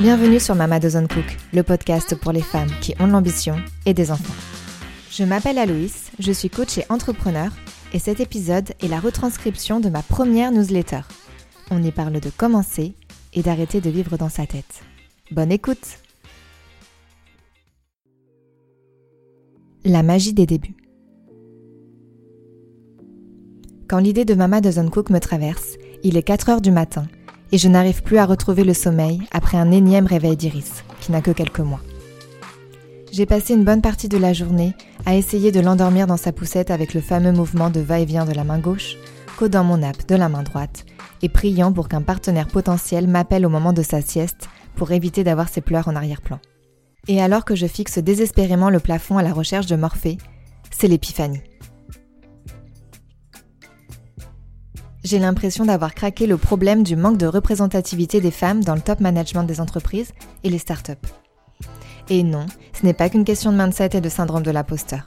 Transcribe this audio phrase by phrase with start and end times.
[0.00, 4.12] Bienvenue sur Mama Doesn't Cook, le podcast pour les femmes qui ont l'ambition et des
[4.12, 4.32] enfants.
[5.10, 7.50] Je m'appelle Aloïs, je suis coach et entrepreneur
[7.92, 11.00] et cet épisode est la retranscription de ma première newsletter.
[11.72, 12.94] On y parle de commencer
[13.34, 14.84] et d'arrêter de vivre dans sa tête.
[15.32, 15.98] Bonne écoute
[19.84, 20.76] La magie des débuts.
[23.88, 27.08] Quand l'idée de Mama Doesn't Cook me traverse, il est 4 heures du matin
[27.52, 31.20] et je n'arrive plus à retrouver le sommeil après un énième réveil d'Iris, qui n'a
[31.20, 31.80] que quelques mois.
[33.10, 34.74] J'ai passé une bonne partie de la journée
[35.06, 38.44] à essayer de l'endormir dans sa poussette avec le fameux mouvement de va-et-vient de la
[38.44, 38.96] main gauche,
[39.38, 40.84] codant mon app de la main droite
[41.22, 45.48] et priant pour qu'un partenaire potentiel m'appelle au moment de sa sieste pour éviter d'avoir
[45.48, 46.38] ses pleurs en arrière-plan.
[47.08, 50.18] Et alors que je fixe désespérément le plafond à la recherche de Morphée,
[50.70, 51.40] c'est l'épiphanie.
[55.08, 59.00] J'ai l'impression d'avoir craqué le problème du manque de représentativité des femmes dans le top
[59.00, 60.12] management des entreprises
[60.44, 60.92] et les startups.
[62.10, 62.44] Et non,
[62.78, 65.00] ce n'est pas qu'une question de mindset et de syndrome de l'imposteur.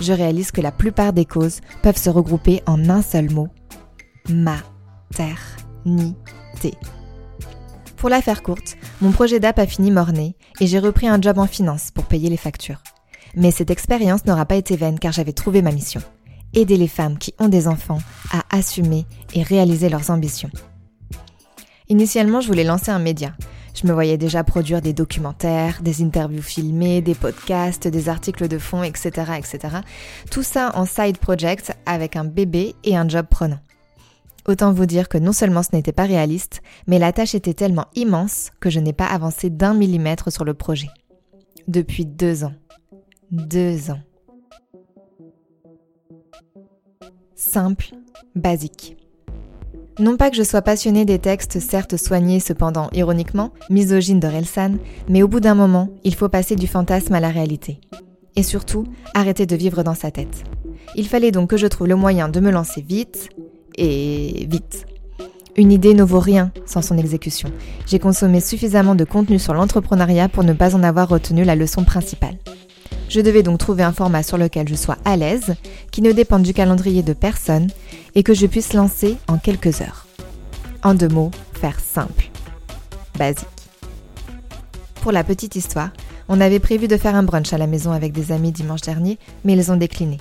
[0.00, 3.48] Je réalise que la plupart des causes peuvent se regrouper en un seul mot
[4.30, 5.42] maternité.
[7.98, 11.38] Pour la faire courte, mon projet d'app a fini morné et j'ai repris un job
[11.38, 12.82] en finance pour payer les factures.
[13.36, 16.00] Mais cette expérience n'aura pas été vaine car j'avais trouvé ma mission
[16.54, 17.98] aider les femmes qui ont des enfants
[18.32, 20.50] à assumer et réaliser leurs ambitions.
[21.88, 23.34] Initialement, je voulais lancer un média.
[23.74, 28.58] Je me voyais déjà produire des documentaires, des interviews filmées, des podcasts, des articles de
[28.58, 29.78] fond, etc., etc.
[30.30, 33.58] Tout ça en side project avec un bébé et un job prenant.
[34.46, 37.86] Autant vous dire que non seulement ce n'était pas réaliste, mais la tâche était tellement
[37.94, 40.88] immense que je n'ai pas avancé d'un millimètre sur le projet.
[41.66, 42.52] Depuis deux ans.
[43.30, 44.00] Deux ans.
[47.34, 47.90] Simple,
[48.34, 48.96] basique.
[49.98, 54.76] Non pas que je sois passionnée des textes certes soignés cependant ironiquement, misogynes de Relsan,
[55.08, 57.80] mais au bout d'un moment, il faut passer du fantasme à la réalité.
[58.34, 60.42] Et surtout, arrêter de vivre dans sa tête.
[60.96, 63.28] Il fallait donc que je trouve le moyen de me lancer vite
[63.76, 64.86] et vite.
[65.56, 67.52] Une idée ne vaut rien sans son exécution.
[67.86, 71.84] J'ai consommé suffisamment de contenu sur l'entrepreneuriat pour ne pas en avoir retenu la leçon
[71.84, 72.38] principale.
[73.08, 75.54] Je devais donc trouver un format sur lequel je sois à l'aise,
[75.90, 77.68] qui ne dépende du calendrier de personne
[78.14, 80.06] et que je puisse lancer en quelques heures.
[80.82, 82.30] En deux mots, faire simple.
[83.18, 83.46] Basique.
[85.00, 85.90] Pour la petite histoire,
[86.28, 89.18] on avait prévu de faire un brunch à la maison avec des amis dimanche dernier,
[89.44, 90.18] mais ils ont décliné.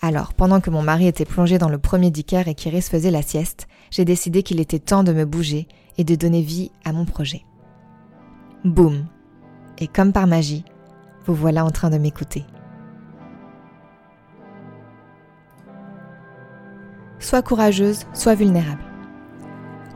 [0.00, 3.22] Alors, pendant que mon mari était plongé dans le premier dicker et qu'Iris faisait la
[3.22, 5.66] sieste, j'ai décidé qu'il était temps de me bouger
[5.98, 7.42] et de donner vie à mon projet.
[8.64, 9.06] Boum
[9.78, 10.64] Et comme par magie,
[11.26, 12.44] vous voilà en train de m'écouter.
[17.18, 18.82] Sois courageuse, sois vulnérable.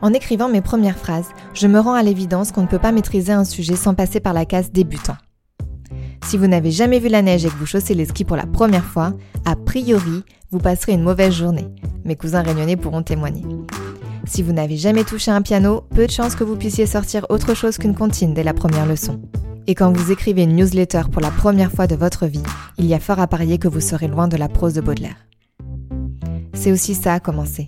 [0.01, 3.31] En écrivant mes premières phrases, je me rends à l'évidence qu'on ne peut pas maîtriser
[3.31, 5.15] un sujet sans passer par la case débutant.
[6.25, 8.45] Si vous n'avez jamais vu la neige et que vous chaussez les skis pour la
[8.45, 9.13] première fois,
[9.45, 11.67] a priori, vous passerez une mauvaise journée.
[12.03, 13.43] Mes cousins réunionnais pourront témoigner.
[14.25, 17.53] Si vous n'avez jamais touché un piano, peu de chances que vous puissiez sortir autre
[17.53, 19.21] chose qu'une comptine dès la première leçon.
[19.67, 22.43] Et quand vous écrivez une newsletter pour la première fois de votre vie,
[22.77, 25.27] il y a fort à parier que vous serez loin de la prose de Baudelaire.
[26.53, 27.67] C'est aussi ça à commencer.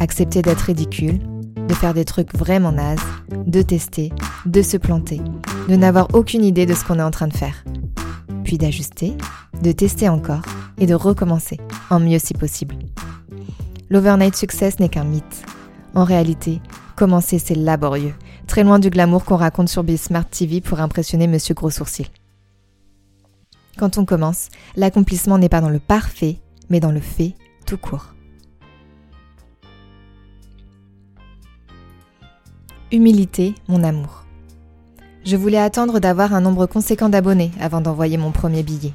[0.00, 1.20] Accepter d'être ridicule,
[1.68, 3.00] de faire des trucs vraiment nazes,
[3.46, 4.12] de tester,
[4.46, 5.20] de se planter,
[5.68, 7.64] de n'avoir aucune idée de ce qu'on est en train de faire.
[8.44, 9.14] Puis d'ajuster,
[9.62, 10.42] de tester encore
[10.78, 11.58] et de recommencer,
[11.90, 12.76] en mieux si possible.
[13.90, 15.44] L'overnight success n'est qu'un mythe.
[15.94, 16.60] En réalité,
[16.96, 18.14] commencer c'est laborieux
[18.56, 22.06] très loin du glamour qu'on raconte sur Smart TV pour impressionner Monsieur Gros Sourcil.
[23.76, 26.38] Quand on commence, l'accomplissement n'est pas dans le parfait,
[26.70, 27.34] mais dans le fait
[27.66, 28.14] tout court.
[32.90, 34.24] Humilité, mon amour.
[35.26, 38.94] Je voulais attendre d'avoir un nombre conséquent d'abonnés avant d'envoyer mon premier billet.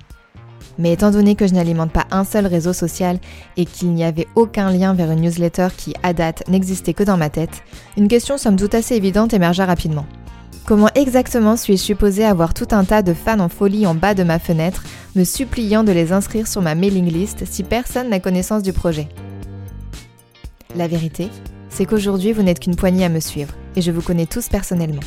[0.78, 3.20] Mais étant donné que je n'alimente pas un seul réseau social
[3.58, 7.18] et qu'il n'y avait aucun lien vers une newsletter qui, à date, n'existait que dans
[7.18, 7.64] ma tête,
[7.98, 10.06] une question somme toute assez évidente émergea rapidement.
[10.66, 14.24] Comment exactement suis-je supposée avoir tout un tas de fans en folie en bas de
[14.24, 14.84] ma fenêtre,
[15.16, 19.08] me suppliant de les inscrire sur ma mailing list si personne n'a connaissance du projet?
[20.76, 21.30] La vérité,
[21.70, 25.02] c'est qu'aujourd'hui vous n'êtes qu'une poignée à me suivre, et je vous connais tous personnellement.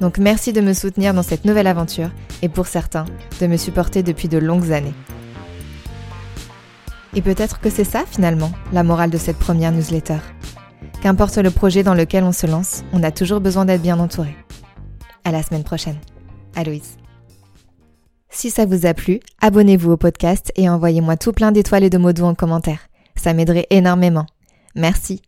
[0.00, 2.10] Donc merci de me soutenir dans cette nouvelle aventure
[2.42, 3.06] et pour certains,
[3.40, 4.94] de me supporter depuis de longues années.
[7.14, 10.18] Et peut-être que c'est ça finalement, la morale de cette première newsletter.
[11.00, 14.34] Qu'importe le projet dans lequel on se lance, on a toujours besoin d'être bien entouré.
[15.24, 15.98] À la semaine prochaine.
[16.56, 16.96] Aloïse.
[18.30, 21.98] Si ça vous a plu, abonnez-vous au podcast et envoyez-moi tout plein d'étoiles et de
[21.98, 22.88] mots doux en commentaire.
[23.14, 24.26] Ça m'aiderait énormément.
[24.74, 25.22] Merci.